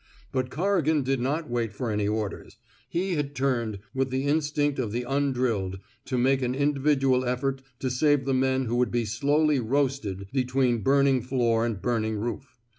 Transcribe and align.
But 0.31 0.49
Corrigan 0.49 1.03
did 1.03 1.19
not 1.19 1.47
wait 1.47 1.73
for 1.73 1.91
any 1.91 2.07
orders; 2.07 2.57
he 2.89 3.13
had 3.13 3.35
turned 3.35 3.77
with 3.93 4.09
the 4.09 4.23
instinct 4.23 4.79
of 4.79 4.91
the 4.91 5.03
undrilled 5.07 5.77
to 6.05 6.17
make 6.17 6.41
an 6.41 6.55
individual 6.55 7.23
effort 7.23 7.61
to 7.81 7.91
save 7.91 8.25
the 8.25 8.33
men 8.33 8.65
who 8.65 8.77
would 8.77 8.89
be 8.89 9.05
slowly 9.05 9.59
roasted 9.59 10.27
between 10.33 10.79
burning 10.81 11.21
floor 11.21 11.63
and 11.67 11.83
burning 11.83 12.17
roof. 12.17 12.57